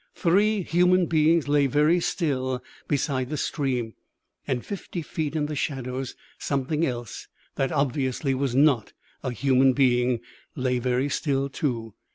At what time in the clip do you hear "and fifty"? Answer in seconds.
4.47-5.03